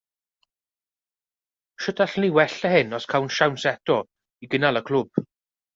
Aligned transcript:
Sut 1.87 2.03
allwn 2.07 2.33
wella 2.39 2.73
hyn 2.75 2.97
os 3.01 3.09
cawn 3.13 3.33
siawns 3.37 3.69
eto 3.75 4.03
i 4.45 4.53
gynnal 4.55 4.85
y 4.85 4.89
clwb? 4.91 5.27